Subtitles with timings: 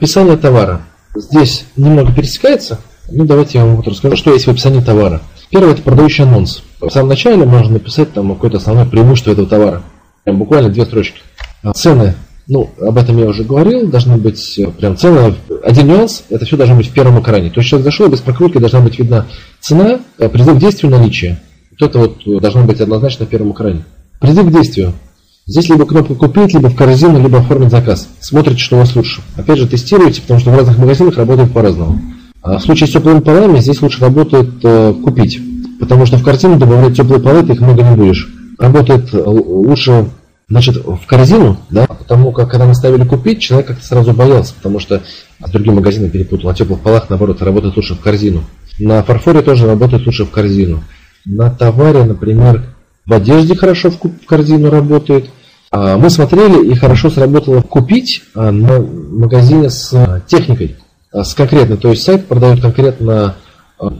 [0.00, 0.80] Описание товара.
[1.14, 2.78] Здесь немного пересекается.
[3.10, 5.20] Ну, давайте я вам вот расскажу, что есть в описании товара.
[5.50, 6.62] Первое– это продающий анонс.
[6.80, 9.82] В самом начале можно написать там какое-то основное преимущество этого товара.
[10.24, 11.20] Прям буквально две строчки.
[11.62, 12.14] А цены,
[12.48, 15.34] ну, об этом я уже говорил, должны быть э, прям цены.
[15.62, 17.50] Один нюанс– это все должно быть в первом экране.
[17.50, 19.26] То есть человек зашел, без прокрутки должна быть видна
[19.60, 21.42] цена, э, призыв к действию, наличие.
[21.78, 23.84] Вот это вот должно быть однозначно на первом экране.
[24.18, 24.94] Призыв к действию.
[25.50, 28.08] Здесь либо кнопка «Купить», либо в корзину, либо оформить заказ.
[28.20, 29.20] Смотрите, что у вас лучше.
[29.34, 32.00] Опять же, тестируйте, потому что в разных магазинах работает по-разному.
[32.40, 35.40] А в случае с теплыми полами здесь лучше работает э, «Купить»,
[35.80, 38.32] потому что в корзину добавлять теплые полы ты их много не будешь.
[38.60, 40.06] Работает э, лучше
[40.48, 44.80] Значит, в корзину, да, потому как когда мы ставили купить, человек как-то сразу боялся, потому
[44.80, 45.00] что
[45.44, 46.50] с другим магазином перепутал.
[46.50, 48.42] На теплых полах, наоборот, работает лучше в корзину.
[48.80, 50.82] На фарфоре тоже работает лучше в корзину.
[51.24, 52.64] На товаре, например,
[53.06, 55.30] в одежде хорошо в корзину работает.
[55.72, 60.76] А, мы смотрели, и хорошо сработало купить а, на магазине с а, техникой,
[61.12, 61.76] с конкретной.
[61.76, 63.36] То есть сайт продает конкретно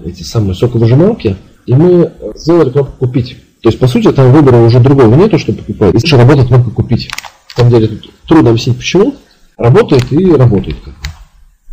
[0.05, 3.37] эти самые соковыжималки, и мы сделали кнопку купить.
[3.63, 5.95] То есть, по сути, там выбора уже другого нету, что покупать.
[5.95, 7.09] Если работает кнопка купить.
[7.57, 9.15] На самом деле, тут трудно объяснить почему.
[9.57, 10.77] Работает и работает.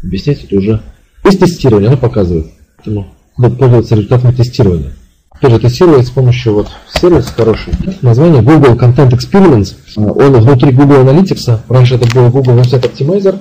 [0.03, 0.81] Объяснять это уже.
[1.25, 2.47] Есть тестирование, оно показывает.
[2.77, 4.93] Поэтому надо пользоваться результатами тестирования.
[5.39, 7.71] Опять же, тестировать с помощью вот сервиса хороший.
[8.01, 9.75] Название Google Content Experiments.
[9.95, 11.59] Он внутри Google Analytics.
[11.69, 13.37] Раньше это был Google Website Optimizer.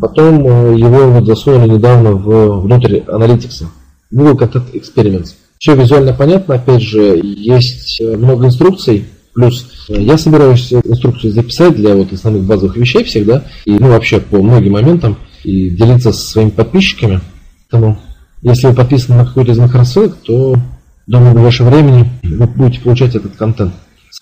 [0.00, 3.64] Потом э, его вот засунули недавно в, внутрь Analytics.
[4.12, 5.34] Google Content Experiments.
[5.58, 6.54] Все визуально понятно.
[6.54, 9.06] Опять же, есть э, много инструкций.
[9.34, 13.42] Плюс э, я собираюсь инструкцию записать для вот основных базовых вещей всегда.
[13.64, 15.16] И ну вообще по многим моментам.
[15.42, 17.20] И делиться со своими подписчиками.
[17.68, 17.98] Поэтому,
[18.42, 20.54] если вы подписаны на какой-то из моих рассылок, то
[21.06, 23.72] Думаю, в ближайшее времени вы будете получать этот контент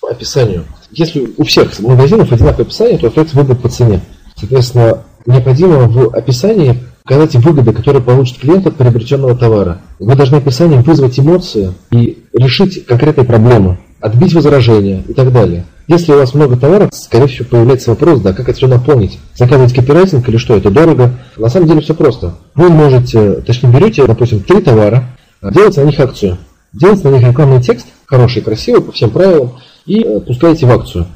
[0.00, 0.64] по описанию.
[0.90, 4.00] Если у всех магазинов одинаковое описание, то остается выбор по цене.
[4.36, 9.80] Соответственно, необходимо в описании показать выгоды, которые получит клиент от приобретенного товара.
[9.98, 15.64] Вы должны описанием вызвать эмоции и решить конкретные проблемы, отбить возражения и так далее.
[15.86, 19.18] Если у вас много товаров, скорее всего появляется вопрос, да, как это все наполнить?
[19.34, 21.12] Заказывать копирайтинг или что, это дорого?
[21.38, 22.34] На самом деле все просто.
[22.54, 26.38] Вы можете, точнее берете, допустим, три товара, делать на них акцию.
[26.74, 29.52] Делайте на них рекламный текст, хороший, красивый, по всем правилам,
[29.86, 31.06] и э, пускаете в акцию.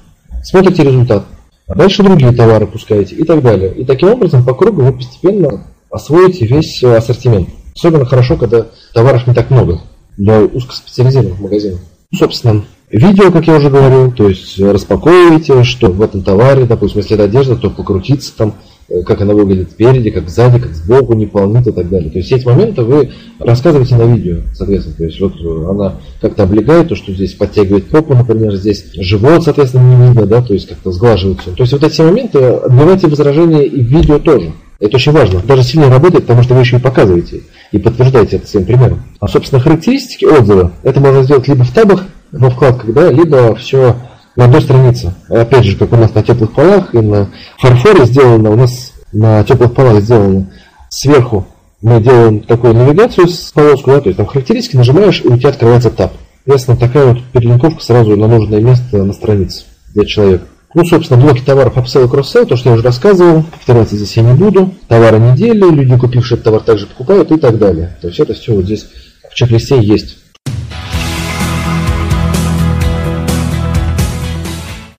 [0.44, 1.24] Смотрите результат.
[1.66, 3.74] Дальше другие товары пускаете и так далее.
[3.74, 7.48] И таким образом по кругу вы постепенно освоите весь э, ассортимент.
[7.74, 9.80] Особенно хорошо, когда товаров не так много
[10.16, 11.80] для узкоспециализированных магазинов.
[12.14, 17.14] Собственно, видео, как я уже говорил, то есть распаковываете, что в этом товаре, допустим, если
[17.14, 18.67] это одежда, то покрутиться там, Э,
[19.06, 22.10] как она выглядит спереди, как сзади, как сбоку не полнит и так далее.
[22.10, 24.96] То есть эти моменты вы рассказываете на видео, соответственно.
[24.96, 25.34] То есть вот
[25.68, 30.40] она как-то облегает то, что здесь подтягивает попу, например, здесь живот, соответственно, не видно, да,
[30.40, 31.50] то есть как-то сглаживается.
[31.50, 34.52] То есть вот эти моменты отбивайте возражения и в видео тоже.
[34.80, 35.40] Это очень важно.
[35.40, 39.02] Даже сильно работает, потому что вы еще и показываете и подтверждаете это своим примером.
[39.20, 43.96] А, собственно, характеристики отзыва, это можно сделать либо в табах, во вкладках, да, либо все
[44.38, 45.12] на одной странице.
[45.28, 47.28] Опять же, как у нас на теплых полах и на
[47.58, 50.50] фарфоре сделано, у нас на теплых полах сделано
[50.88, 51.46] сверху
[51.80, 55.50] мы делаем такую навигацию с полоску, да, то есть там характеристики нажимаешь, и у тебя
[55.50, 56.12] открывается таб.
[56.44, 60.44] Соответственно, такая вот перелинковка сразу на нужное место на странице для человека.
[60.74, 64.22] Ну, собственно, блоки товаров upsell и cross-sell, то, что я уже рассказывал, повторяться здесь я
[64.22, 64.74] не буду.
[64.88, 67.96] Товары недели, люди, купившие этот товар, также покупают и так далее.
[68.00, 68.86] То есть это все вот здесь
[69.30, 70.18] в чек-листе есть.